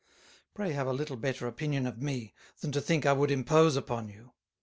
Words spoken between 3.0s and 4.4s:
I would impose upon you."